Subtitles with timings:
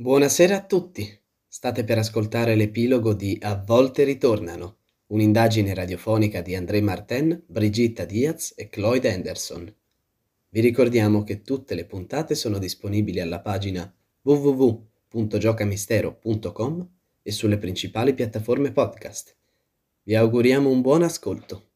[0.00, 1.12] Buonasera a tutti.
[1.48, 4.76] State per ascoltare l'epilogo di A volte ritornano,
[5.08, 9.74] un'indagine radiofonica di André Martin, Brigitta Diaz e Cloyd Anderson.
[10.50, 13.92] Vi ricordiamo che tutte le puntate sono disponibili alla pagina
[14.22, 16.88] www.giocamistero.com
[17.20, 19.34] e sulle principali piattaforme podcast.
[20.04, 21.68] Vi auguriamo un buon ascolto.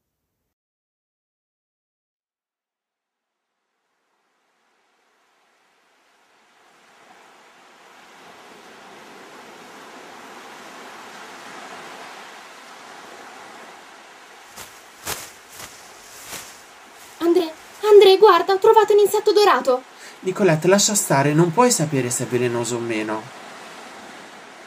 [17.23, 17.53] Andre,
[17.89, 19.83] Andre, guarda, ho trovato un insetto dorato.
[20.21, 23.21] Nicolette, lascia stare, non puoi sapere se è velenoso o meno.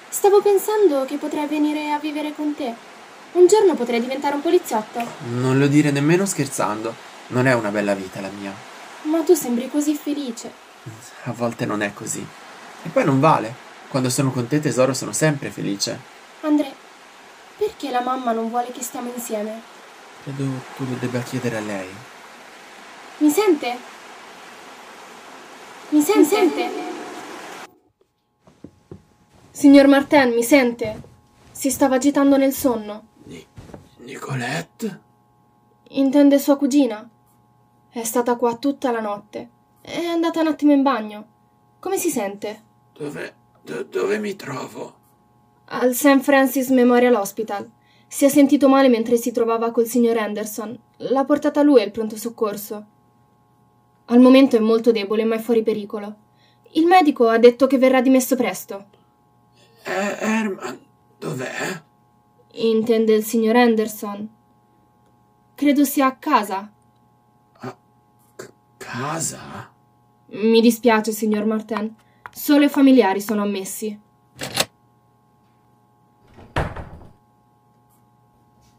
[0.09, 2.75] Stavo pensando che potrei venire a vivere con te.
[3.33, 5.05] Un giorno potrei diventare un poliziotto.
[5.31, 6.95] Non lo dire nemmeno scherzando.
[7.29, 8.53] Non è una bella vita la mia.
[9.03, 10.51] Ma tu sembri così felice.
[11.25, 12.25] A volte non è così.
[12.83, 13.55] E poi non vale.
[13.89, 15.99] Quando sono con te, tesoro, sono sempre felice.
[16.43, 16.73] Andre,
[17.57, 19.61] perché la mamma non vuole che stiamo insieme?
[20.23, 20.45] Credo
[20.77, 21.89] tu lo debba chiedere a lei.
[23.19, 23.95] Mi sente?
[25.91, 26.21] Mi sente?
[26.21, 26.71] Mi sente?
[29.51, 31.03] Signor Martin, mi sente?
[31.51, 33.07] Si stava agitando nel sonno.
[33.25, 33.47] Ni-
[33.99, 35.01] Nicolette?
[35.91, 37.09] Intende sua cugina?
[37.89, 39.51] È stata qua tutta la notte.
[39.81, 41.27] È andata un attimo in bagno.
[41.79, 42.63] Come si sente?
[42.93, 44.95] Dove, do- dove mi trovo?
[45.67, 46.21] Al St.
[46.21, 47.71] Francis Memorial Hospital.
[48.09, 50.79] Si è sentito male mentre si trovava col signor Anderson.
[50.99, 52.87] L'ha portata lui al pronto soccorso.
[54.07, 56.17] Al momento è molto debole, ma è fuori pericolo.
[56.73, 58.87] Il medico ha detto che verrà dimesso presto.
[59.83, 60.79] Eh, Herman,
[61.19, 61.83] dov'è?
[62.53, 64.29] Intende il signor Anderson?
[65.55, 66.71] Credo sia a casa.
[67.53, 67.77] A
[68.37, 69.73] c- casa?
[70.27, 71.95] Mi dispiace, signor Martin.
[72.31, 73.99] Solo i familiari sono ammessi.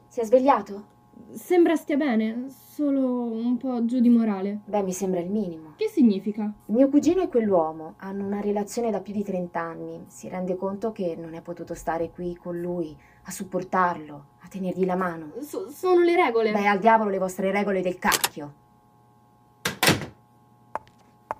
[0.08, 0.96] Si è svegliato?
[1.34, 4.62] Sembra stia bene, solo un po' giù di morale.
[4.66, 5.74] Beh, mi sembra il minimo.
[5.76, 6.52] Che significa?
[6.68, 10.06] Mio cugino e quell'uomo hanno una relazione da più di 30 anni.
[10.08, 14.86] Si rende conto che non è potuto stare qui con lui, a supportarlo, a tenergli
[14.86, 15.34] la mano.
[15.42, 16.52] So- sono le regole.
[16.52, 18.54] Beh, al diavolo le vostre regole del cacchio.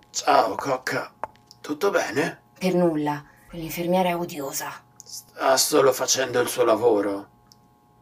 [0.10, 1.14] Ciao, cocca.
[1.62, 2.42] Tutto bene?
[2.60, 3.24] Per nulla.
[3.48, 4.70] Quell'infermiera è odiosa.
[5.02, 7.36] Sta solo facendo il suo lavoro.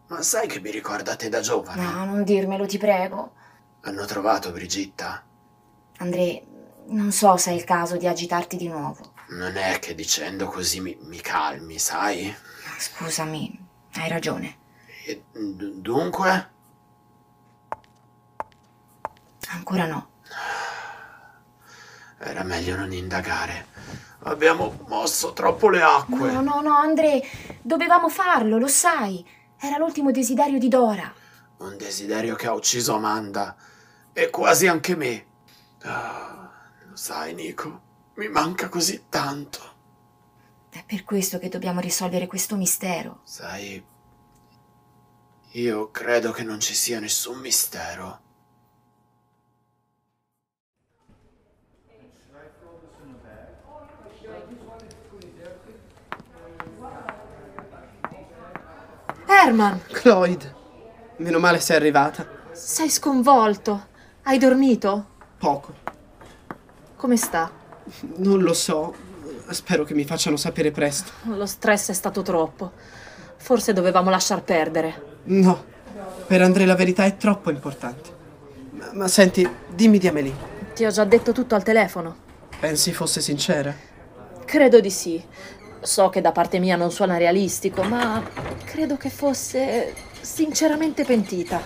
[0.08, 1.82] Ma sai che mi ricorda te da giovane?
[1.82, 3.34] No, non dirmelo, ti prego.
[3.82, 5.24] Hanno trovato Brigitta.
[5.98, 6.44] André,
[6.88, 9.14] non so se è il caso di agitarti di nuovo.
[9.30, 12.34] Non è che dicendo così mi, mi calmi, sai?
[12.78, 14.58] Scusami, hai ragione.
[15.06, 16.50] E dunque?
[19.50, 20.10] Ancora no.
[22.20, 23.68] Era meglio non indagare.
[24.24, 26.32] Abbiamo mosso troppo le acque.
[26.32, 27.22] No, no, no, André,
[27.62, 29.26] dovevamo farlo, lo sai.
[29.66, 31.12] Era l'ultimo desiderio di Dora.
[31.58, 33.56] Un desiderio che ha ucciso Amanda.
[34.14, 35.26] E quasi anche me.
[35.81, 36.52] Ah,
[36.88, 37.81] lo sai, Nico,
[38.18, 39.59] mi manca così tanto.
[40.70, 43.22] È per questo che dobbiamo risolvere questo mistero.
[43.24, 43.84] Sai,
[45.54, 48.22] io credo che non ci sia nessun mistero.
[59.45, 60.53] Herman, Cloyd,
[61.17, 62.25] meno male sei arrivata.
[62.51, 63.88] sei sconvolto.
[64.23, 65.06] Hai dormito?
[65.38, 65.73] Poco.
[66.95, 67.51] Come sta?
[68.16, 68.95] Non lo so.
[69.50, 71.11] Spero che mi facciano sapere presto.
[71.25, 72.72] Lo stress è stato troppo.
[73.38, 75.19] Forse dovevamo lasciar perdere.
[75.25, 75.63] No,
[76.25, 78.09] per Andrea la verità è troppo importante.
[78.72, 80.33] Ma, ma senti, dimmi di Amelie.
[80.73, 82.16] Ti ho già detto tutto al telefono.
[82.59, 83.72] Pensi fosse sincera?
[84.44, 85.23] Credo di sì.
[85.85, 88.23] So che da parte mia non suona realistico, ma
[88.63, 91.62] credo che fosse sinceramente pentita.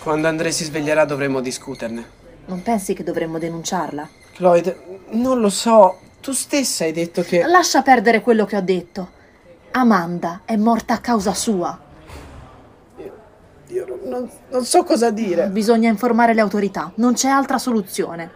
[0.00, 2.18] Quando Andrea si sveglierà dovremo discuterne.
[2.46, 4.08] Non pensi che dovremmo denunciarla?
[4.34, 4.76] Cloyd,
[5.10, 5.98] non lo so.
[6.20, 7.42] Tu stessa hai detto che...
[7.44, 9.10] Lascia perdere quello che ho detto.
[9.72, 11.76] Amanda è morta a causa sua.
[13.66, 15.48] Io non- non, non so cosa dire.
[15.48, 18.30] Bisogna informare le autorità, non c'è altra soluzione.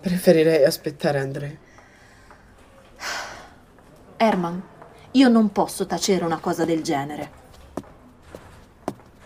[0.00, 1.64] Preferirei aspettare Andrea.
[4.16, 4.62] Herman,
[5.12, 7.30] io non posso tacere una cosa del genere.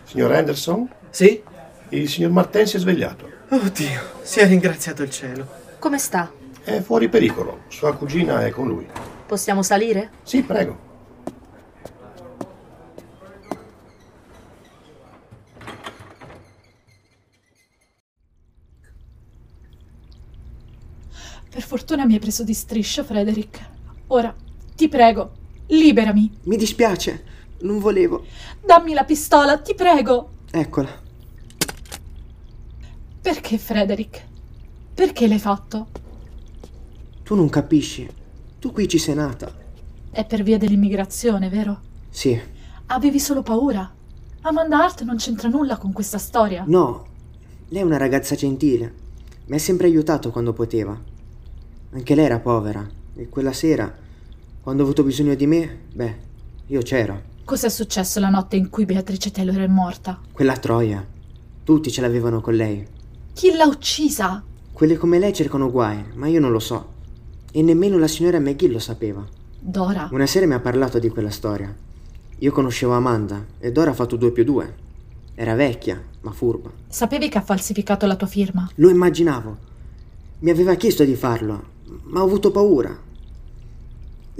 [0.03, 1.41] Signor Anderson, Sì?
[1.89, 3.29] il signor Martin si è svegliato.
[3.49, 5.47] Oddio, sia ringraziato il cielo.
[5.79, 6.31] Come sta?
[6.63, 7.61] È fuori pericolo.
[7.67, 8.87] Sua cugina è con lui.
[9.25, 10.11] Possiamo salire?
[10.23, 10.89] Sì, prego.
[21.49, 23.59] Per fortuna mi hai preso di striscio, Frederick.
[24.07, 24.33] Ora
[24.81, 25.31] Ti prego,
[25.67, 26.39] liberami.
[26.45, 27.23] Mi dispiace,
[27.59, 28.25] non volevo.
[28.65, 30.29] Dammi la pistola, ti prego.
[30.49, 30.89] Eccola.
[33.21, 34.25] Perché, Frederick?
[34.95, 35.89] Perché l'hai fatto?
[37.21, 38.09] Tu non capisci.
[38.57, 39.55] Tu qui ci sei nata.
[40.09, 41.79] È per via dell'immigrazione, vero?
[42.09, 42.41] Sì.
[42.87, 43.87] Avevi solo paura.
[44.41, 46.63] Amanda Hart non c'entra nulla con questa storia.
[46.65, 47.05] No,
[47.67, 48.91] lei è una ragazza gentile.
[49.45, 50.99] Mi ha sempre aiutato quando poteva.
[51.91, 52.83] Anche lei era povera.
[53.13, 54.00] E quella sera,
[54.61, 56.15] quando ha avuto bisogno di me, beh,
[56.67, 57.29] io c'ero.
[57.43, 60.19] Cos'è successo la notte in cui Beatrice Taylor è morta?
[60.31, 61.05] Quella troia.
[61.63, 62.85] Tutti ce l'avevano con lei.
[63.33, 64.43] Chi l'ha uccisa?
[64.71, 66.93] Quelle come lei cercano guai, ma io non lo so.
[67.51, 69.27] E nemmeno la signora McGill lo sapeva.
[69.59, 70.09] Dora.
[70.11, 71.75] Una sera mi ha parlato di quella storia.
[72.37, 74.75] Io conoscevo Amanda e Dora ha fatto due più due.
[75.33, 76.71] Era vecchia, ma furba.
[76.87, 78.69] Sapevi che ha falsificato la tua firma?
[78.75, 79.57] Lo immaginavo.
[80.39, 81.63] Mi aveva chiesto di farlo,
[82.03, 83.09] ma ho avuto paura.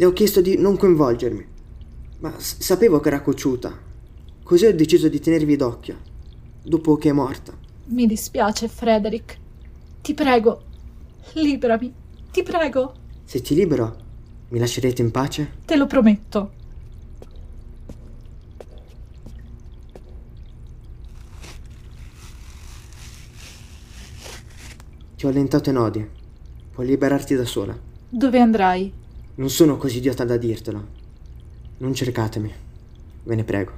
[0.01, 1.45] Le ho chiesto di non coinvolgermi,
[2.21, 3.71] ma s- sapevo che era cocciuta.
[4.41, 5.99] Così ho deciso di tenervi d'occhio,
[6.63, 7.55] dopo che è morta.
[7.89, 9.37] Mi dispiace, Frederick.
[10.01, 10.63] Ti prego,
[11.33, 11.93] liberami.
[12.31, 12.93] Ti prego.
[13.25, 13.95] Se ti libero,
[14.49, 15.51] mi lascerete in pace?
[15.65, 16.51] Te lo prometto.
[25.15, 26.09] Ti ho allentato i nodi.
[26.71, 27.77] Puoi liberarti da sola.
[28.09, 29.00] Dove andrai?
[29.41, 30.85] Non sono così idiota da dirtelo.
[31.79, 32.53] Non cercatemi.
[33.23, 33.71] Ve ne prego.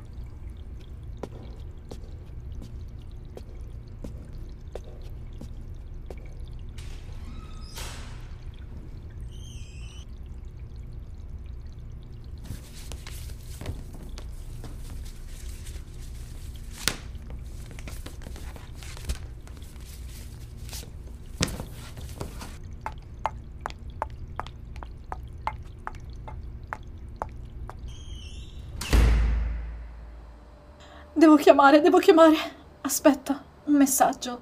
[31.63, 32.35] Chiamare, devo chiamare.
[32.81, 34.41] Aspetta, un messaggio.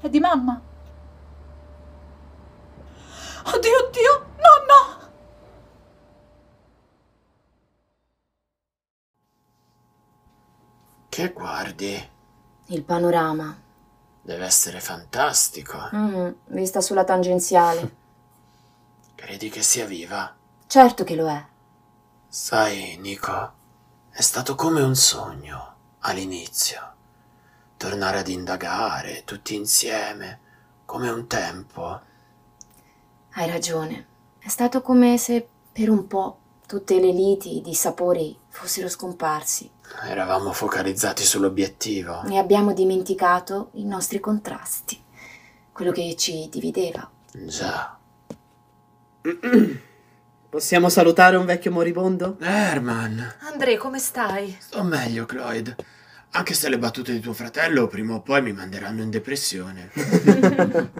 [0.00, 0.60] È di mamma.
[3.44, 5.08] Oddio, oddio, nonno!
[11.08, 12.08] Che guardi?
[12.66, 13.56] Il panorama.
[14.22, 15.78] Deve essere fantastico.
[15.94, 17.98] Mm, vista sulla tangenziale.
[19.14, 20.34] Credi che sia viva?
[20.66, 21.46] Certo che lo è.
[22.28, 23.52] Sai, Nico,
[24.10, 26.80] è stato come un sogno all'inizio.
[27.76, 30.40] Tornare ad indagare tutti insieme,
[30.84, 32.00] come un tempo.
[33.32, 34.06] Hai ragione.
[34.38, 39.70] È stato come se per un po' tutte le liti, i dissapori fossero scomparsi
[40.04, 42.22] Eravamo focalizzati sull'obiettivo.
[42.24, 45.02] e abbiamo dimenticato i nostri contrasti,
[45.72, 47.10] quello che ci divideva.
[47.32, 47.98] Già.
[50.50, 52.36] Possiamo salutare un vecchio moribondo?
[52.40, 54.56] Herman, Andrea, come stai?
[54.58, 55.76] sto meglio, Cloyd.
[56.32, 59.92] Anche se le battute di tuo fratello prima o poi mi manderanno in depressione.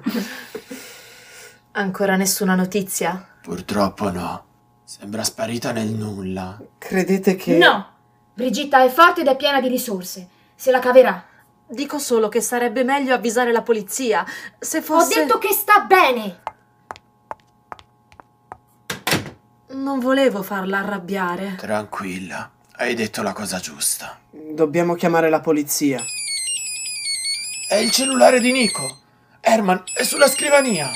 [1.73, 3.27] Ancora nessuna notizia?
[3.43, 4.45] Purtroppo no.
[4.85, 6.57] Sembra sparita nel nulla.
[6.79, 7.59] Credete che...
[7.59, 7.89] No!
[8.33, 10.29] Brigitta è forte ed è piena di risorse.
[10.55, 11.25] Se la caverà.
[11.67, 14.25] Dico solo che sarebbe meglio avvisare la polizia.
[14.61, 15.19] Se fosse.
[15.19, 16.41] Ho detto che sta bene!
[19.81, 21.55] Non volevo farla arrabbiare.
[21.57, 24.21] Tranquilla, hai detto la cosa giusta.
[24.31, 26.05] Dobbiamo chiamare la polizia.
[27.67, 28.99] È il cellulare di Nico.
[29.41, 30.91] Herman, è sulla scrivania.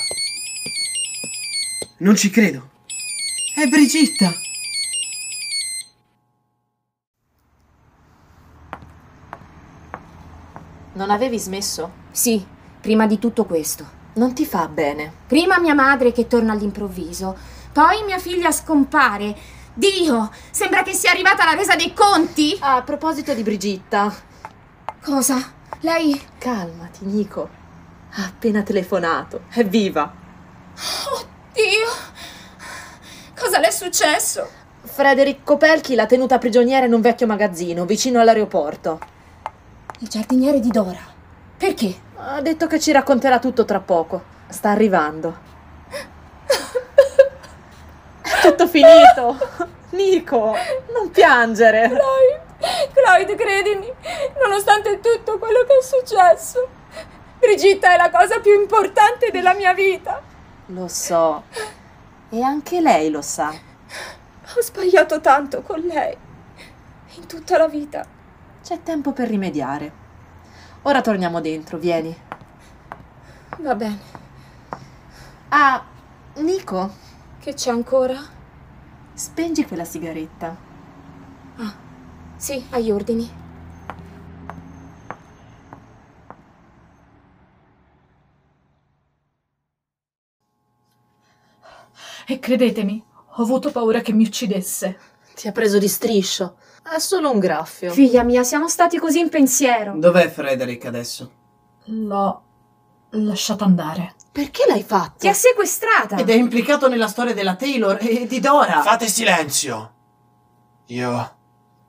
[1.98, 2.72] Non ci credo.
[3.54, 4.30] È Brigitta.
[10.92, 11.90] Non avevi smesso?
[12.10, 12.44] Sì,
[12.82, 14.02] prima di tutto questo.
[14.16, 15.10] Non ti fa bene.
[15.26, 19.36] Prima mia madre che torna all'improvviso, poi mia figlia scompare.
[19.74, 22.56] Dio, sembra che sia arrivata la resa dei conti.
[22.60, 24.14] A proposito di Brigitta.
[25.02, 25.52] Cosa?
[25.80, 26.20] Lei...
[26.38, 27.48] Calmati, Nico.
[28.12, 29.46] Ha appena telefonato.
[29.48, 30.08] È viva.
[31.52, 31.88] Dio!
[33.36, 34.48] Cosa le è successo?
[34.82, 39.00] Frederick Kopelki l'ha tenuta prigioniera in un vecchio magazzino vicino all'aeroporto.
[39.98, 41.02] Il giardiniere di Dora.
[41.56, 41.92] Perché?
[42.18, 44.22] Ha detto che ci racconterà tutto tra poco.
[44.46, 45.53] Sta arrivando.
[48.44, 49.38] Tutto finito.
[49.90, 50.54] Nico,
[50.92, 51.88] non piangere.
[51.88, 53.92] Clyde, Clyde, credimi,
[54.42, 56.68] nonostante tutto quello che è successo,
[57.38, 60.20] Brigitta è la cosa più importante della mia vita.
[60.66, 61.44] Lo so.
[62.30, 63.50] E anche lei lo sa.
[63.50, 66.16] Ho sbagliato tanto con lei,
[67.14, 68.04] in tutta la vita.
[68.62, 69.92] C'è tempo per rimediare.
[70.82, 72.14] Ora torniamo dentro, vieni.
[73.58, 73.98] Va bene,
[75.48, 75.84] Ah,
[76.36, 76.90] Nico,
[77.38, 78.32] che c'è ancora?
[79.14, 80.56] Spengi quella sigaretta.
[81.56, 81.74] Ah,
[82.36, 83.42] sì, agli ordini.
[92.26, 93.04] E credetemi,
[93.36, 94.98] ho avuto paura che mi uccidesse.
[95.34, 96.56] Ti ha preso di striscio.
[96.82, 97.92] È solo un graffio.
[97.92, 99.94] Figlia mia, siamo stati così in pensiero.
[99.96, 101.32] Dov'è Frederick adesso?
[101.84, 102.43] L'ho
[103.14, 104.14] lasciato andare.
[104.32, 105.18] Perché l'hai fatto?
[105.18, 106.16] Ti ha sequestrata.
[106.16, 108.82] Ed è implicato nella storia della Taylor e di Dora.
[108.82, 109.92] Fate silenzio!
[110.86, 111.36] Io.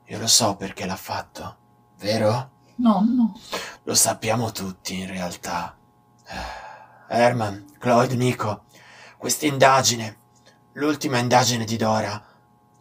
[0.04, 1.56] Io lo so perché l'ha fatto,
[1.98, 2.50] vero?
[2.76, 3.38] No, no.
[3.82, 5.76] Lo sappiamo tutti in realtà.
[6.28, 8.64] Eh, Herman, Cloyd, Nico,
[9.16, 10.18] questa indagine,
[10.74, 12.22] l'ultima indagine di Dora,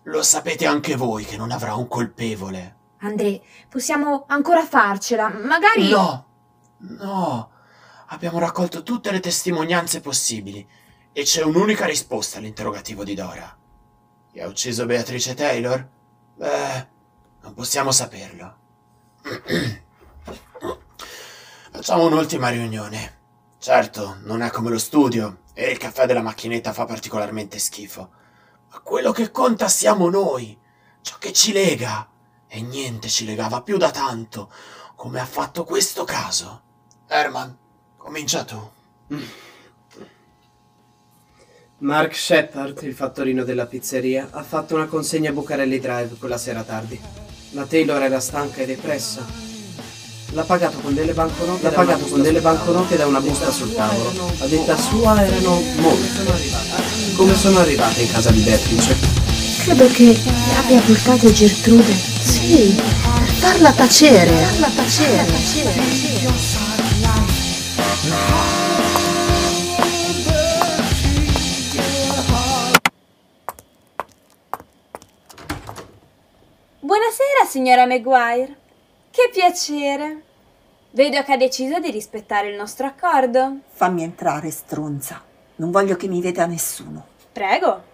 [0.03, 2.75] lo sapete anche voi che non avrà un colpevole.
[2.99, 5.29] André, possiamo ancora farcela.
[5.29, 5.89] Magari.
[5.89, 6.25] No,
[6.77, 7.49] no.
[8.15, 10.65] Abbiamo raccolto tutte le testimonianze possibili
[11.11, 13.53] e c'è un'unica risposta all'interrogativo di Dora.
[14.31, 15.85] Chi ha ucciso Beatrice Taylor?
[16.33, 16.87] Beh,
[17.41, 18.57] non possiamo saperlo.
[21.73, 23.19] Facciamo un'ultima riunione.
[23.57, 28.11] Certo, non è come lo studio e il caffè della macchinetta fa particolarmente schifo.
[28.71, 30.57] Ma quello che conta siamo noi,
[31.01, 32.09] ciò che ci lega.
[32.47, 34.49] E niente ci legava più da tanto,
[34.95, 36.61] come ha fatto questo caso.
[37.07, 37.63] Herman,
[38.05, 38.55] comincia tu.
[41.79, 46.61] Mark Shepard, il fattorino della pizzeria, ha fatto una consegna a Bucarelli Drive quella sera
[46.61, 46.99] tardi.
[47.51, 49.25] La Taylor era stanca e depressa.
[50.33, 54.31] L'ha pagato con delle banconote, L'ha pagato con delle banconote da una busta sul tavolo.
[54.39, 57.15] A detta sua erano molte.
[57.15, 58.95] Come sono arrivate in casa di Beatrice?
[59.63, 60.15] Credo che
[60.57, 61.93] abbia portate Gertrude.
[61.93, 64.31] Sì, per farla tacere.
[64.31, 65.23] Farla tacere.
[65.23, 66.64] Buonasera,
[77.45, 78.57] signora Maguire.
[79.11, 80.23] Che piacere.
[80.91, 83.59] Vedo che ha deciso di rispettare il nostro accordo.
[83.67, 85.21] Fammi entrare, stronza.
[85.55, 87.05] Non voglio che mi veda nessuno.
[87.31, 87.93] Prego.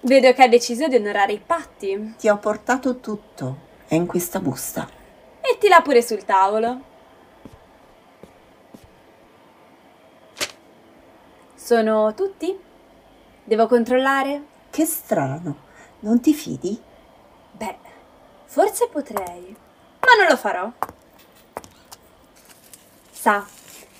[0.00, 2.14] Vedo che ha deciso di onorare i patti.
[2.18, 3.70] Ti ho portato tutto.
[3.86, 4.88] È in questa busta.
[5.42, 6.80] Mettila pure sul tavolo.
[11.54, 12.58] Sono tutti?
[13.44, 14.42] Devo controllare?
[14.70, 15.70] Che strano.
[16.02, 16.76] Non ti fidi?
[17.52, 17.76] Beh,
[18.46, 19.54] forse potrei,
[20.00, 20.68] ma non lo farò.
[23.12, 23.46] Sa,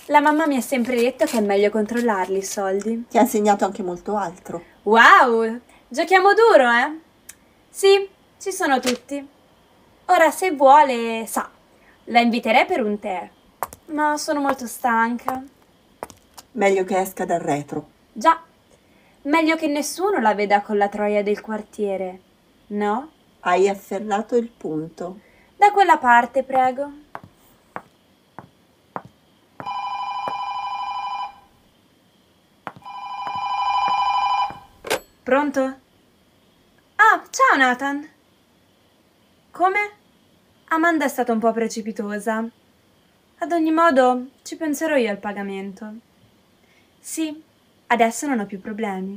[0.07, 3.07] la mamma mi ha sempre detto che è meglio controllarli i soldi.
[3.09, 4.65] Ti ha insegnato anche molto altro.
[4.83, 6.99] Wow, giochiamo duro, eh?
[7.71, 8.09] Sì,
[8.41, 9.25] ci sono tutti.
[10.07, 11.49] Ora, se vuole, sa,
[12.07, 13.31] la inviterei per un tè,
[13.87, 15.41] ma sono molto stanca.
[16.53, 17.87] Meglio che esca dal retro.
[18.13, 18.43] Già,
[19.23, 22.21] meglio che nessuno la veda con la troia del quartiere,
[22.69, 23.11] no?
[23.41, 25.21] Hai afferrato il punto.
[25.57, 26.91] Da quella parte, prego.
[35.23, 35.61] Pronto?
[36.97, 38.09] Ah, ciao Nathan.
[39.51, 39.91] Come?
[40.69, 42.45] Amanda è stata un po' precipitosa.
[43.39, 45.95] Ad ogni modo, ci penserò io al pagamento.
[46.99, 47.43] Sì,
[47.93, 49.17] adesso non ho più problemi.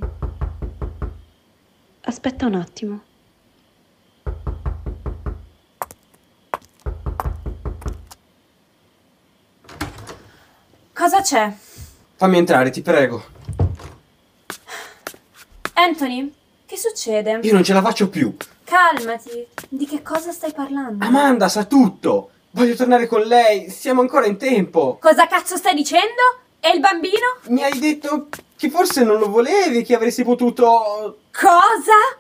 [2.02, 3.02] Aspetta un attimo.
[10.94, 11.54] Cosa c'è?
[12.16, 13.24] Fammi entrare, ti prego.
[15.74, 16.34] Anthony,
[16.66, 17.40] che succede?
[17.44, 18.36] Io non ce la faccio più.
[18.66, 19.48] Calmati.
[19.70, 21.04] Di che cosa stai parlando?
[21.04, 22.32] Amanda sa tutto.
[22.52, 23.70] Voglio tornare con lei.
[23.70, 24.98] Siamo ancora in tempo.
[25.00, 26.44] Cosa cazzo stai dicendo?
[26.60, 27.40] E il bambino?
[27.48, 31.20] Mi hai detto che forse non lo volevi, che avresti potuto...
[31.32, 32.20] Cosa?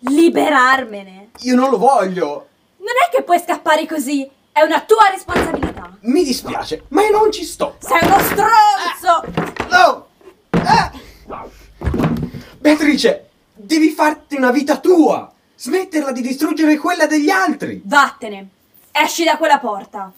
[0.00, 1.30] Liberarmene.
[1.40, 2.48] Io non lo voglio.
[2.78, 4.28] Non è che puoi scappare così.
[4.52, 5.96] È una tua responsabilità.
[6.00, 7.76] Mi dispiace, ma io non ci sto.
[7.78, 9.24] Sei uno stronzo.
[9.68, 10.06] No!
[10.50, 11.08] Eh!
[12.58, 15.32] Beatrice, devi farti una vita tua.
[15.56, 17.82] Smetterla di distruggere quella degli altri.
[17.84, 18.48] Vattene.
[18.90, 20.12] Esci da quella porta.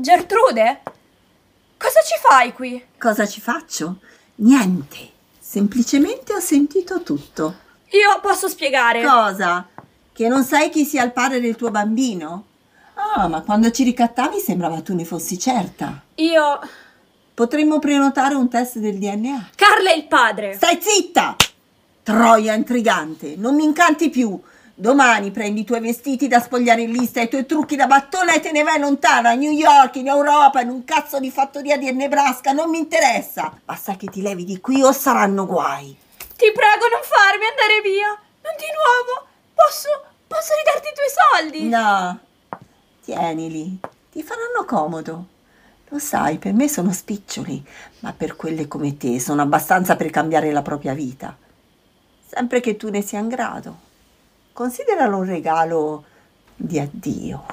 [0.00, 0.82] Gertrude?
[1.76, 2.84] Cosa ci fai qui?
[2.96, 3.98] Cosa ci faccio?
[4.36, 5.10] Niente.
[5.40, 7.56] Semplicemente ho sentito tutto.
[7.90, 9.02] Io posso spiegare.
[9.02, 9.66] Cosa?
[10.12, 12.44] Che non sai chi sia il padre del tuo bambino?
[12.94, 16.00] Ah, ma quando ci ricattavi sembrava tu ne fossi certa.
[16.16, 16.60] Io.
[17.34, 19.50] Potremmo prenotare un test del DNA.
[19.56, 20.54] Carla è il padre.
[20.54, 21.34] Stai zitta!
[22.04, 24.40] Troia intrigante, non mi incanti più.
[24.80, 28.36] Domani prendi i tuoi vestiti da spogliare in lista e i tuoi trucchi da battone
[28.36, 31.76] e te ne vai lontano, a New York, in Europa, in un cazzo di fattoria
[31.76, 33.58] di Nebraska, non mi interessa.
[33.64, 35.96] Basta che ti levi di qui o saranno guai.
[36.18, 38.06] Ti prego, non farmi andare via.
[38.06, 39.26] Non di nuovo.
[39.52, 39.88] Posso,
[40.28, 41.68] posso ridarti i tuoi soldi?
[41.68, 42.18] No,
[43.02, 43.80] tienili,
[44.12, 45.26] ti faranno comodo.
[45.88, 47.66] Lo sai, per me sono spiccioli,
[48.00, 51.36] ma per quelle come te sono abbastanza per cambiare la propria vita.
[52.24, 53.86] Sempre che tu ne sia in grado.
[54.58, 56.04] Consideralo un regalo
[56.56, 57.44] di addio.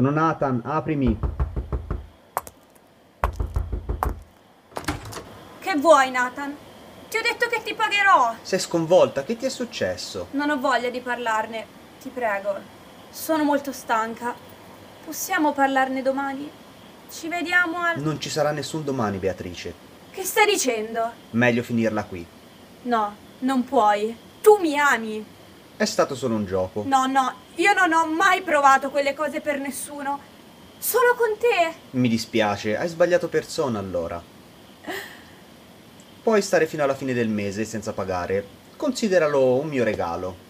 [0.00, 1.18] Sono Nathan, aprimi.
[5.58, 6.56] Che vuoi, Nathan?
[7.10, 8.34] Ti ho detto che ti pagherò.
[8.40, 10.28] Sei sconvolta, che ti è successo?
[10.30, 11.66] Non ho voglia di parlarne,
[12.00, 12.56] ti prego.
[13.10, 14.34] Sono molto stanca.
[15.04, 16.50] Possiamo parlarne domani?
[17.10, 18.00] Ci vediamo al...
[18.00, 19.74] Non ci sarà nessun domani, Beatrice.
[20.12, 21.10] Che stai dicendo?
[21.32, 22.26] Meglio finirla qui.
[22.84, 24.16] No, non puoi.
[24.40, 25.22] Tu mi ami.
[25.76, 26.84] È stato solo un gioco.
[26.86, 30.18] No, no, io non ho mai provato quelle cose per nessuno.
[30.78, 31.74] Solo con te.
[31.90, 34.22] Mi dispiace, hai sbagliato persona allora.
[36.22, 38.58] Puoi stare fino alla fine del mese senza pagare.
[38.76, 40.48] Consideralo un mio regalo.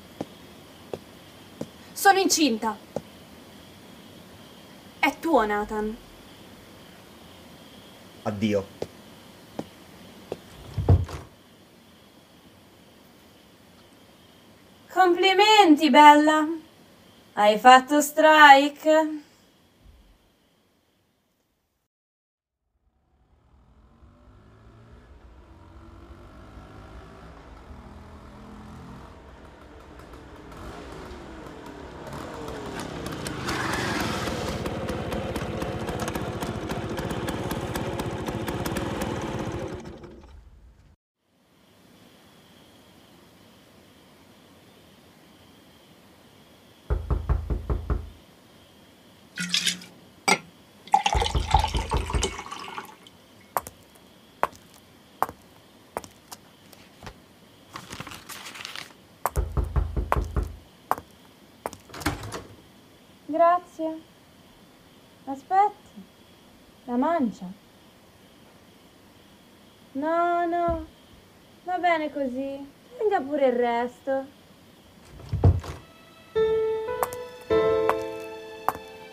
[1.92, 2.76] Sono incinta.
[5.00, 5.96] È tuo, Nathan.
[8.22, 8.66] Addio.
[14.92, 16.68] Complimenti, bella.
[17.32, 19.29] Hai fatto strike?
[63.30, 64.00] Grazie.
[65.26, 66.02] Aspetti.
[66.86, 67.46] La mancia.
[69.92, 70.86] No, no.
[71.62, 72.68] Va bene così.
[72.98, 74.26] Tenga pure il resto.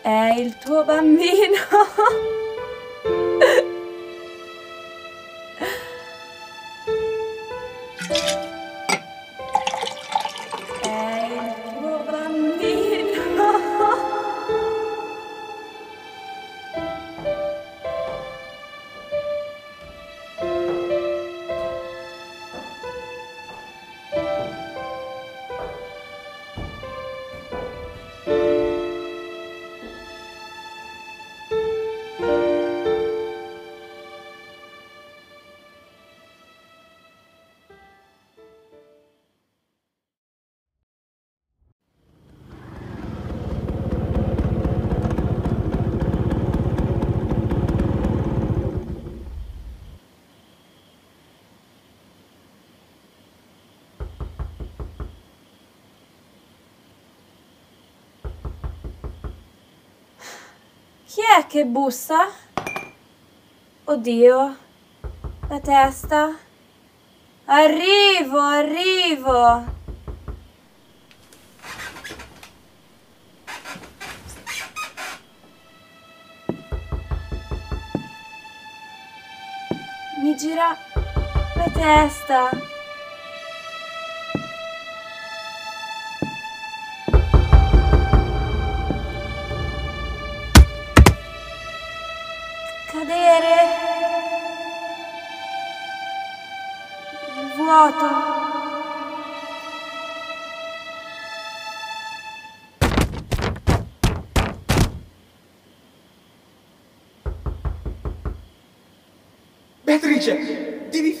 [0.02, 1.58] È il tuo bambino.
[61.18, 62.28] Chi è che bussa?
[63.86, 64.56] Oddio,
[65.48, 66.38] la testa.
[67.46, 69.64] Arrivo, arrivo.
[80.22, 80.76] Mi gira
[81.56, 82.67] la testa.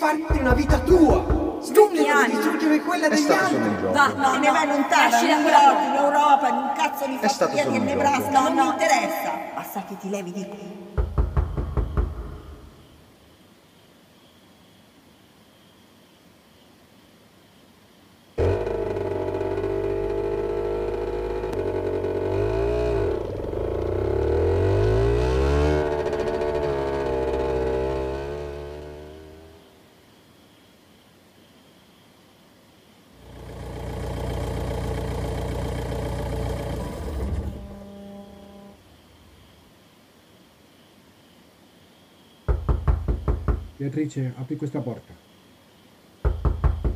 [0.08, 1.60] Farti una vita tua!
[1.60, 3.92] Smettila di distruggere quella degli altri!
[3.92, 6.54] Va, no, te ne vai lontano, lasci in da New quella York, in Europa, in
[6.54, 8.40] un cazzo di È stato fattoria un Nebraska, gioco.
[8.40, 9.32] non mi interessa.
[9.54, 10.87] Basta che ti levi di qui.
[43.78, 45.14] Beatrice, apri questa porta.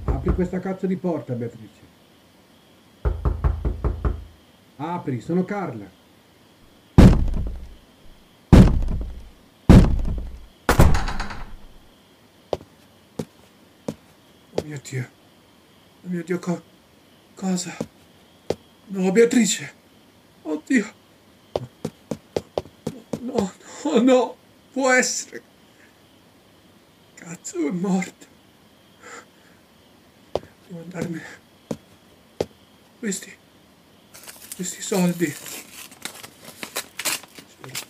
[0.05, 1.81] Apri questa cazzo di porta, Beatrice.
[4.79, 5.89] Apri, sono Carla.
[14.55, 15.09] Oh mio Dio.
[16.05, 16.63] Oh mio Dio, co-
[17.37, 17.77] cosa?
[18.89, 19.73] No, Beatrice.
[20.43, 20.93] Oddio.
[23.21, 23.53] No,
[23.85, 24.37] no, no.
[24.73, 25.51] Può essere.
[27.33, 28.27] Cazzo, è morto.
[30.67, 31.25] Devo andarmene.
[32.99, 33.35] Questi.
[34.55, 35.35] Questi soldi.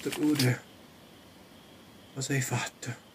[0.00, 0.62] Gertrude.
[2.14, 3.10] Cosa hai fatto?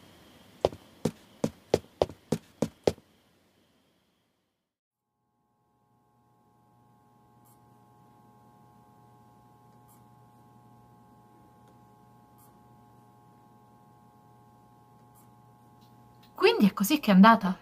[16.38, 17.58] Quindi è così che è andata?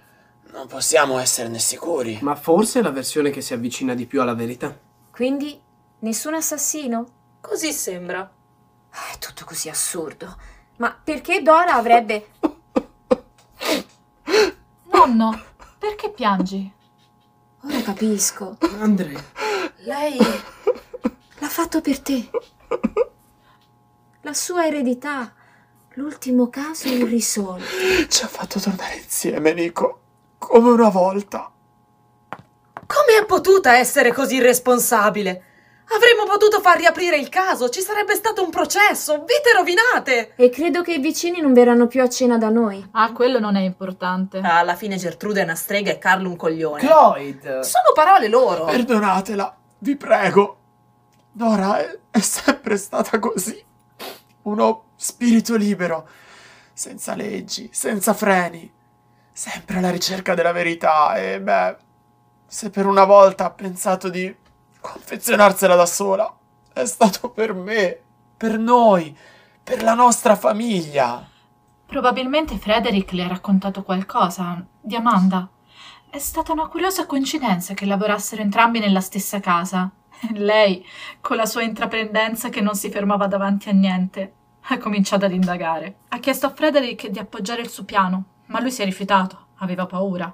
[0.51, 2.19] Non possiamo esserne sicuri.
[2.21, 4.77] Ma forse è la versione che si avvicina di più alla verità.
[5.09, 5.59] Quindi
[5.99, 7.07] nessun assassino?
[7.41, 8.31] Così sembra.
[8.87, 10.37] È tutto così assurdo.
[10.77, 12.33] Ma perché Dora avrebbe...
[14.91, 15.43] Nonno,
[15.79, 16.71] perché piangi?
[17.63, 18.57] Ora capisco.
[18.79, 19.31] Andre,
[19.85, 20.17] Lei
[21.39, 22.29] l'ha fatto per te.
[24.21, 25.33] La sua eredità.
[25.97, 27.63] L'ultimo caso irrisolto.
[28.09, 29.99] Ci ha fatto tornare insieme, Nico.
[30.37, 31.49] Come una volta.
[32.85, 35.43] Come è potuta essere così irresponsabile?
[35.95, 40.33] Avremmo potuto far riaprire il caso, ci sarebbe stato un processo, vite rovinate!
[40.35, 42.85] E credo che i vicini non verranno più a cena da noi.
[42.91, 44.41] Ah, quello non è importante.
[44.43, 46.81] Alla fine Gertrude è una strega e Carlo un coglione.
[46.81, 47.59] Cloyd!
[47.59, 48.65] Sono parole loro.
[48.65, 50.57] Perdonatela, vi prego.
[51.31, 53.63] Dora è, è sempre stata così.
[54.41, 56.07] Uno spirito libero,
[56.73, 58.71] senza leggi, senza freni,
[59.31, 61.77] sempre alla ricerca della verità e beh,
[62.47, 64.33] se per una volta ha pensato di
[64.79, 66.33] confezionarsela da sola,
[66.71, 67.99] è stato per me,
[68.37, 69.15] per noi,
[69.63, 71.27] per la nostra famiglia.
[71.85, 75.49] Probabilmente Frederick le ha raccontato qualcosa di Amanda.
[76.09, 79.89] È stata una curiosa coincidenza che lavorassero entrambi nella stessa casa.
[80.33, 80.85] Lei,
[81.19, 84.33] con la sua intraprendenza che non si fermava davanti a niente,
[84.67, 85.97] ha cominciato ad indagare.
[86.09, 89.85] Ha chiesto a Frederick di appoggiare il suo piano, ma lui si è rifiutato, aveva
[89.85, 90.33] paura.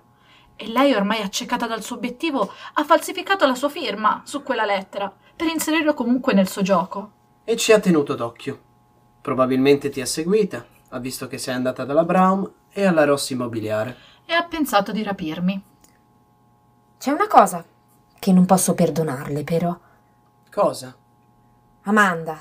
[0.56, 5.12] E lei, ormai accecata dal suo obiettivo, ha falsificato la sua firma su quella lettera
[5.36, 7.12] per inserirlo comunque nel suo gioco.
[7.44, 8.62] e ci ha tenuto d'occhio.
[9.22, 13.98] Probabilmente ti ha seguita, ha visto che sei andata dalla Brown e alla Rossi Immobiliare.
[14.26, 15.62] E ha pensato di rapirmi.
[16.98, 17.66] C'è una cosa
[18.20, 19.76] che non posso perdonarle, però.
[20.52, 20.96] Cosa?
[21.84, 22.40] Amanda.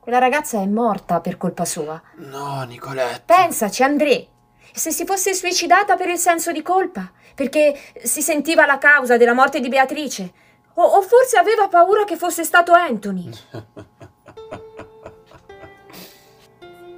[0.00, 2.00] Quella ragazza è morta per colpa sua.
[2.16, 3.22] No, Nicolette.
[3.26, 4.26] Pensaci, André.
[4.72, 9.34] Se si fosse suicidata per il senso di colpa, perché si sentiva la causa della
[9.34, 10.32] morte di Beatrice,
[10.74, 13.30] o, o forse aveva paura che fosse stato Anthony.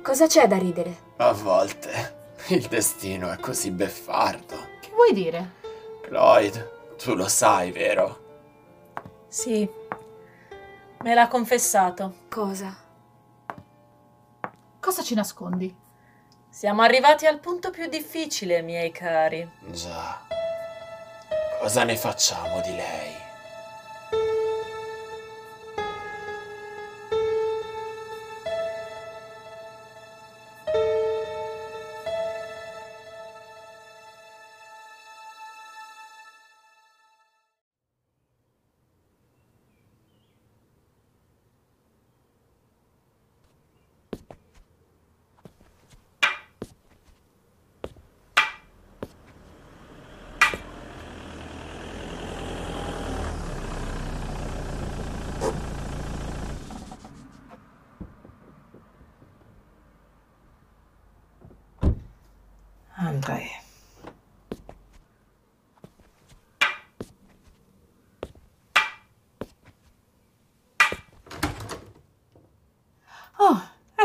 [0.02, 0.96] Cosa c'è da ridere?
[1.16, 4.56] A volte il destino è così beffardo.
[4.80, 5.52] Che vuoi dire?
[6.02, 8.20] Cloyd, tu lo sai, vero?
[9.28, 9.68] Sì,
[11.00, 12.14] me l'ha confessato.
[12.28, 12.76] Cosa?
[14.82, 15.72] Cosa ci nascondi?
[16.50, 19.48] Siamo arrivati al punto più difficile, miei cari.
[19.70, 20.26] Già.
[21.60, 23.21] Cosa ne facciamo di lei?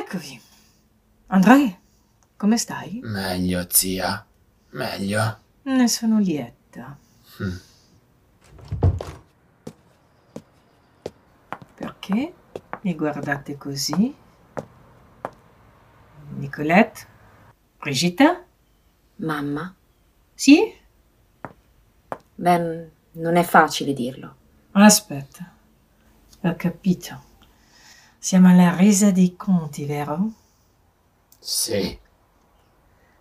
[0.07, 0.41] Eccovi.
[1.27, 1.79] André,
[2.37, 3.01] come stai?
[3.03, 4.25] Meglio, zia.
[4.69, 5.39] Meglio.
[5.63, 6.97] Ne sono lieta.
[7.43, 7.57] Mm.
[11.75, 12.33] Perché
[12.81, 14.15] mi guardate così?
[16.37, 17.07] Nicolette?
[17.77, 18.45] Brigitta?
[19.17, 19.75] Mamma?
[20.33, 20.73] Sì?
[22.35, 24.35] Beh, non è facile dirlo.
[24.71, 25.51] Aspetta.
[26.43, 27.26] Ho capito.
[28.27, 30.31] Siamo alla resa dei conti, vero?
[31.39, 31.97] Sì.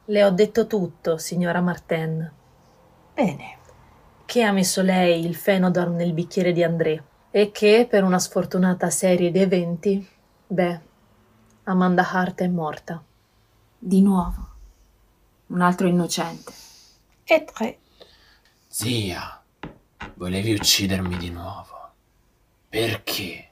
[0.07, 2.29] Le ho detto tutto, signora Martin.
[3.15, 3.59] Bene.
[4.25, 8.91] Che ha messo lei il Fenodorm nel bicchiere di André e che, per una sfortunata
[8.91, 10.09] serie di eventi,
[10.45, 10.81] beh,
[11.63, 13.01] Amanda Hart è morta.
[13.79, 14.49] Di nuovo.
[15.47, 16.53] Un altro innocente.
[17.23, 17.79] E tre.
[18.67, 19.41] Zia,
[20.15, 21.93] volevi uccidermi di nuovo.
[22.69, 23.46] Perché?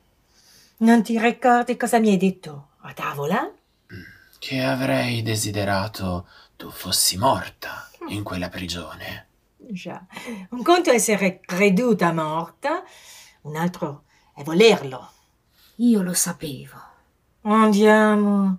[0.76, 3.48] Non ti ricordi cosa mi hai detto a tavola?
[4.38, 9.28] Che avrei desiderato tu fossi morta in quella prigione.
[9.56, 10.04] Già.
[10.50, 12.82] Un conto è essere creduta morta,
[13.42, 14.02] un altro
[14.34, 15.12] è volerlo.
[15.76, 16.76] Io lo sapevo.
[17.42, 18.58] Andiamo.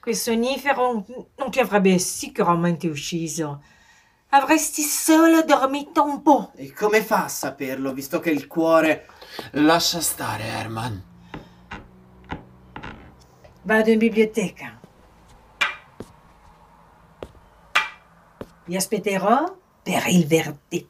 [0.00, 1.04] Quel sonnifero
[1.36, 3.62] non ti avrebbe sicuramente ucciso.
[4.30, 6.52] Avresti solo dormito un po'.
[6.54, 9.08] E come fa a saperlo, visto che il cuore...
[9.52, 11.09] Lascia stare, Herman.
[13.62, 14.80] Vado in biblioteca.
[18.64, 20.88] Vi aspetterò per il verdetto.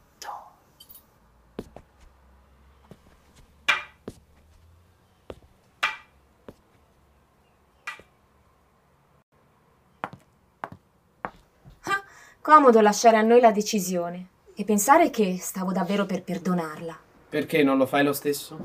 [12.40, 16.98] Comodo lasciare a noi la decisione e pensare che stavo davvero per perdonarla.
[17.28, 18.58] Perché non lo fai lo stesso?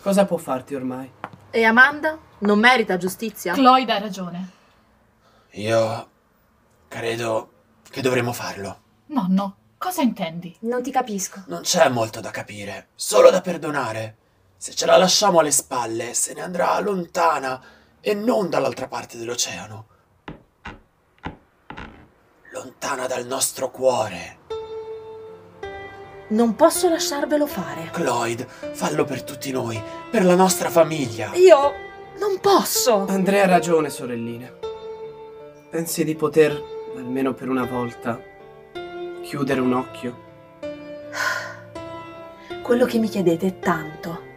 [0.00, 1.10] Cosa può farti ormai?
[1.52, 2.16] E Amanda?
[2.38, 3.54] Non merita giustizia?
[3.54, 4.50] Cloyd ha ragione.
[5.52, 6.10] Io
[6.86, 7.52] credo
[7.90, 8.80] che dovremmo farlo.
[9.06, 10.56] Nonno, cosa intendi?
[10.60, 11.42] Non ti capisco.
[11.48, 14.16] Non c'è molto da capire, solo da perdonare.
[14.56, 17.60] Se ce la lasciamo alle spalle, se ne andrà lontana
[18.00, 19.86] e non dall'altra parte dell'oceano.
[22.52, 24.38] Lontana dal nostro cuore.
[26.30, 27.90] Non posso lasciarvelo fare.
[27.92, 31.30] Cloyd, fallo per tutti noi, per la nostra famiglia.
[31.34, 31.72] Io
[32.18, 33.06] non posso.
[33.08, 34.50] Andrea ha ragione, sorellina.
[35.70, 36.60] Pensi di poter,
[36.96, 38.20] almeno per una volta,
[39.22, 40.28] chiudere un occhio?
[42.62, 44.28] Quello che mi chiedete è tanto.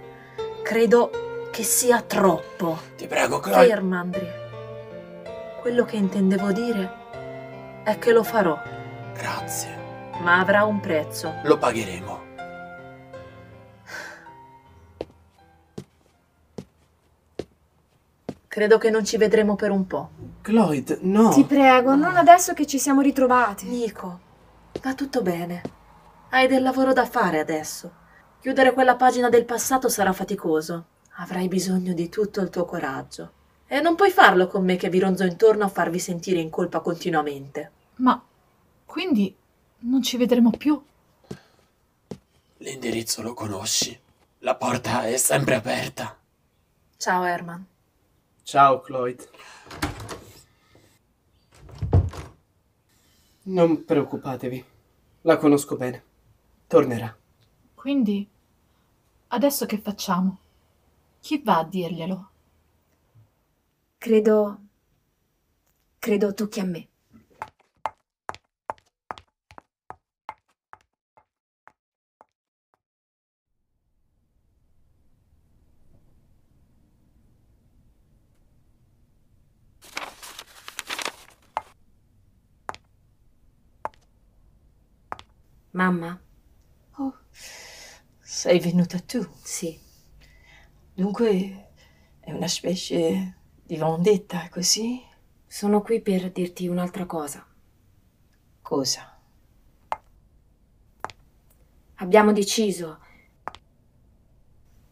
[0.63, 1.11] Credo
[1.51, 2.79] che sia troppo.
[2.97, 3.67] Ti prego, Cloyd.
[3.67, 4.41] Ferma, Andrea.
[5.61, 7.01] Quello che intendevo dire
[7.83, 8.59] è che lo farò,
[9.13, 9.82] Grazie.
[10.21, 11.33] Ma avrà un prezzo.
[11.43, 12.31] Lo pagheremo.
[18.47, 20.09] Credo che non ci vedremo per un po'.
[20.41, 21.29] Cloyd, no.
[21.29, 23.65] Ti prego, non adesso che ci siamo ritrovati.
[23.67, 24.19] Nico,
[24.81, 25.61] va tutto bene.
[26.29, 27.91] Hai del lavoro da fare adesso.
[28.39, 30.85] Chiudere quella pagina del passato sarà faticoso.
[31.15, 33.31] Avrai bisogno di tutto il tuo coraggio.
[33.65, 36.79] E non puoi farlo con me che vi ronzo intorno a farvi sentire in colpa
[36.79, 37.71] continuamente.
[37.95, 38.21] Ma
[38.85, 39.35] quindi
[39.83, 40.81] non ci vedremo più?
[42.57, 43.97] L'indirizzo lo conosci.
[44.39, 46.17] La porta è sempre aperta.
[46.97, 47.65] Ciao Herman.
[48.43, 49.29] Ciao, Cloyd.
[53.43, 54.65] Non preoccupatevi.
[55.21, 56.03] La conosco bene.
[56.67, 57.15] Tornerà.
[57.73, 58.27] Quindi,
[59.27, 60.39] adesso che facciamo?
[61.19, 62.29] Chi va a dirglielo?
[63.97, 64.59] Credo.
[65.99, 66.87] Credo tocchi a me.
[85.83, 86.17] Mamma?
[86.95, 87.13] Oh,
[88.21, 89.21] sei venuta tu?
[89.43, 89.77] Sì.
[90.93, 91.71] Dunque
[92.21, 95.01] è una specie di vendetta, così?
[95.45, 97.45] Sono qui per dirti un'altra cosa.
[98.61, 99.19] Cosa?
[101.95, 102.99] Abbiamo deciso.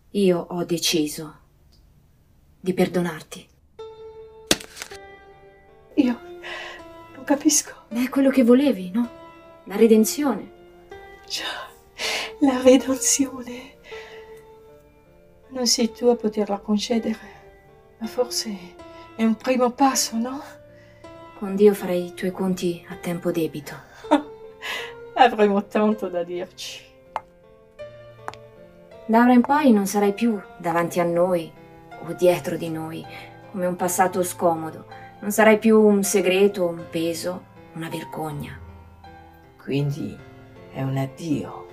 [0.10, 1.40] Io ho deciso
[2.60, 3.50] di perdonarti.
[5.96, 6.20] Io
[7.16, 7.88] non capisco.
[7.88, 9.10] È quello che volevi, no?
[9.68, 10.51] La redenzione.
[11.32, 11.46] Già,
[12.40, 13.76] la redenzione.
[15.52, 17.18] Non sei tu a poterla concedere,
[18.00, 18.54] ma forse
[19.16, 20.42] è un primo passo, no?
[21.38, 23.74] Con Dio farai i tuoi conti a tempo debito.
[25.16, 26.84] Avremo tanto da dirci.
[29.06, 31.50] Da ora in poi non sarai più davanti a noi
[32.08, 33.06] o dietro di noi,
[33.52, 34.86] come un passato scomodo.
[35.22, 38.60] Non sarai più un segreto, un peso, una vergogna.
[39.56, 40.30] Quindi
[40.74, 41.68] è un addio.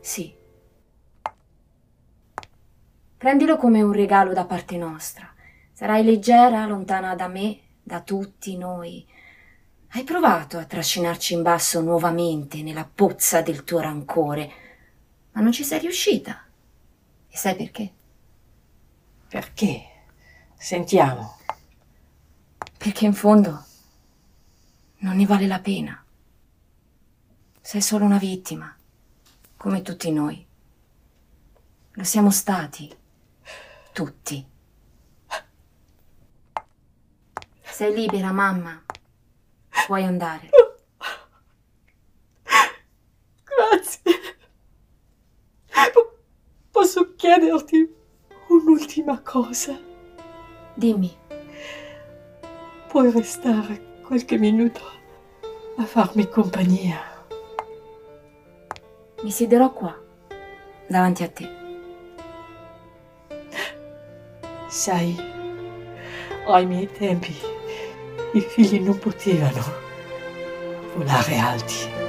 [0.00, 0.34] Sì.
[3.16, 5.32] Prendilo come un regalo da parte nostra.
[5.72, 9.06] Sarai leggera, lontana da me, da tutti noi.
[9.92, 14.52] Hai provato a trascinarci in basso nuovamente nella pozza del tuo rancore,
[15.32, 16.44] ma non ci sei riuscita.
[17.28, 17.92] E sai perché?
[19.28, 19.82] Perché?
[20.56, 21.38] Sentiamo.
[22.78, 23.64] Perché in fondo
[24.98, 26.04] non ne vale la pena.
[27.70, 28.76] Sei solo una vittima,
[29.56, 30.44] come tutti noi.
[31.92, 32.92] Lo siamo stati,
[33.92, 34.44] tutti.
[37.62, 38.82] Sei libera, mamma.
[39.86, 40.50] Puoi andare.
[43.44, 44.02] Grazie.
[45.92, 46.18] Po-
[46.72, 47.88] posso chiederti
[48.48, 49.78] un'ultima cosa?
[50.74, 51.16] Dimmi.
[52.88, 54.80] Puoi restare qualche minuto
[55.76, 57.09] a farmi compagnia?
[59.22, 59.94] Mi siederò qua,
[60.86, 61.48] davanti a te.
[64.66, 65.14] Sai,
[66.46, 67.36] ai miei tempi
[68.32, 69.62] i figli non potevano
[70.94, 71.99] volare alti.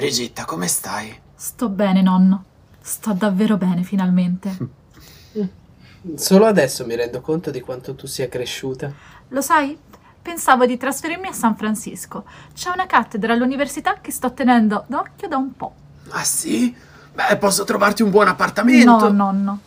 [0.00, 1.14] Brigitta, come stai?
[1.34, 2.44] Sto bene, nonno.
[2.80, 4.56] Sto davvero bene, finalmente.
[6.16, 8.90] Solo adesso mi rendo conto di quanto tu sia cresciuta.
[9.28, 9.76] Lo sai?
[10.22, 12.24] Pensavo di trasferirmi a San Francisco.
[12.54, 15.74] C'è una cattedra all'università che sto tenendo d'occhio da un po'.
[16.08, 16.74] Ah sì?
[17.12, 19.10] Beh, posso trovarti un buon appartamento.
[19.10, 19.60] No, nonno.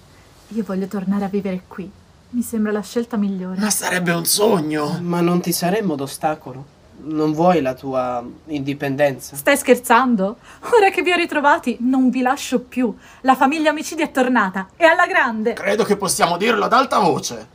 [0.47, 1.87] Io voglio tornare a vivere qui.
[2.31, 3.59] Mi sembra la scelta migliore.
[3.59, 4.97] Ma sarebbe un sogno.
[4.99, 6.72] Ma non ti saremmo d'ostacolo?
[6.95, 9.36] Non vuoi la tua indipendenza?
[9.36, 10.38] Stai scherzando?
[10.77, 12.95] Ora che vi ho ritrovati, non vi lascio più.
[13.21, 14.69] La famiglia omicidi è tornata.
[14.77, 15.53] E alla grande.
[15.53, 17.47] Credo che possiamo dirlo ad alta voce.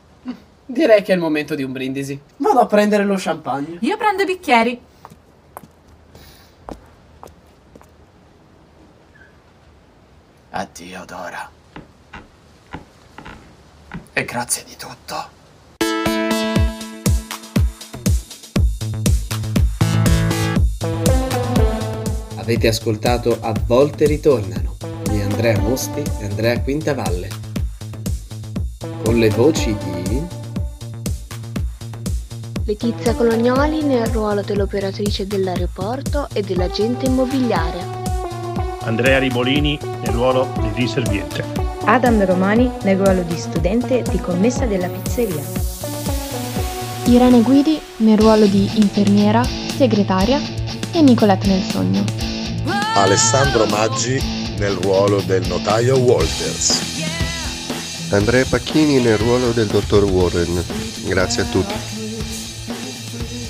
[0.67, 2.21] Direi che è il momento di un brindisi.
[2.37, 3.79] Vado a prendere lo champagne.
[3.81, 4.81] Io prendo i bicchieri.
[10.51, 11.51] Addio, Dora.
[14.13, 15.38] E grazie di tutto.
[22.49, 24.77] Avete ascoltato A volte ritornano
[25.11, 27.29] di Andrea Mosti e Andrea Quintavalle.
[29.05, 30.23] Con le voci di
[32.65, 37.85] Letizia Colognoli nel ruolo dell'operatrice dell'aeroporto e dell'agente immobiliare.
[38.81, 41.45] Andrea Ribolini nel ruolo di riserviente.
[41.85, 45.43] Adam Romani nel ruolo di studente di commessa della pizzeria.
[47.09, 50.41] Irene Guidi nel ruolo di infermiera, segretaria
[50.93, 52.28] e Nicolette nel sogno.
[52.99, 54.21] Alessandro Maggi
[54.59, 56.81] nel ruolo del notaio Walters.
[58.11, 60.65] Andrea Pacchini nel ruolo del dottor Warren.
[61.05, 61.75] Grazie a tutti.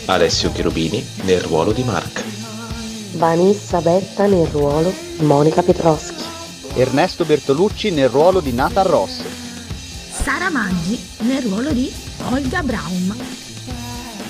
[0.04, 2.22] Alessio Cherubini nel ruolo di Mark.
[3.12, 6.24] Vanessa Betta nel ruolo di Monica Petroschi.
[6.74, 9.22] Ernesto Bertolucci nel ruolo di Nathan Ross.
[10.12, 11.90] Sara Maggi nel ruolo di
[12.30, 13.16] Olga Braun.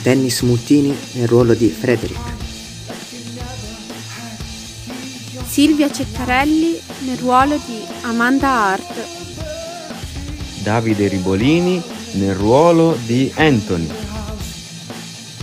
[0.00, 2.37] Dennis Muttini nel ruolo di Frederick.
[5.46, 9.06] Silvia Ceccarelli nel ruolo di Amanda Hart.
[10.62, 13.88] Davide Ribolini nel ruolo di Anthony.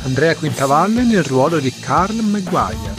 [0.04, 2.94] Andrea Quintavalle nel ruolo di Carl Maguire.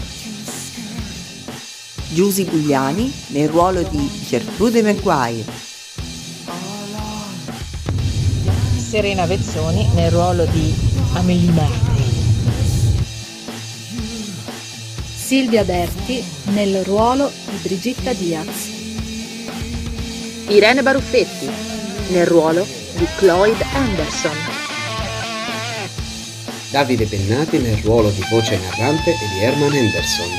[2.09, 5.45] Giusy Gugliani nel ruolo di Gertrude Maguire.
[8.78, 10.72] Serena Vezzoni nel ruolo di
[11.14, 11.86] Amelie Martin.
[15.27, 18.68] Silvia Berti nel ruolo di Brigitta Diaz.
[20.47, 21.51] Irene Baruffetti
[22.12, 22.64] nel ruolo
[22.95, 24.37] di Cloyd Anderson.
[26.70, 30.31] Davide Pennati nel ruolo di voce narrante e di Herman Henderson.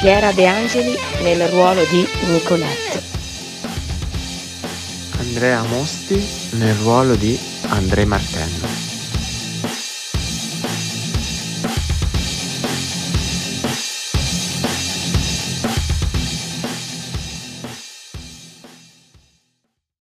[0.00, 3.02] Piera De Angeli nel ruolo di Nicolette.
[5.18, 6.24] Andrea Mosti
[6.58, 7.36] nel ruolo di
[7.70, 8.71] André Martin.